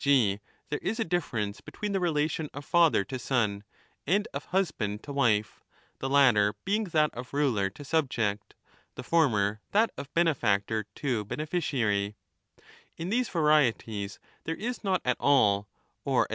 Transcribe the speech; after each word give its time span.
g. 0.03 0.39
there 0.69 0.79
is 0.81 0.99
a 0.99 1.03
difference 1.05 1.61
between 1.61 1.91
the 1.91 1.99
relation 1.99 2.49
of 2.55 2.65
father 2.65 3.03
to 3.03 3.19
son, 3.19 3.63
and 4.07 4.27
of 4.33 4.45
husband 4.45 5.03
to 5.03 5.13
wife, 5.13 5.61
the 5.99 6.09
latter 6.09 6.55
being 6.65 6.85
25 6.85 6.91
that 6.91 7.13
of 7.19 7.35
ruler 7.35 7.69
to 7.69 7.85
subject, 7.85 8.55
the 8.95 9.03
former 9.03 9.61
that 9.73 9.91
of 9.99 10.11
benefactor 10.15 10.87
to 10.95 11.23
beneficiary, 11.23 12.15
[in 12.97 13.11
these 13.11 13.29
varieties 13.29 14.17
there 14.45 14.55
is 14.55 14.83
not 14.83 15.01
at 15.05 15.17
all, 15.19 15.69
or 16.03 16.23
at 16.23 16.29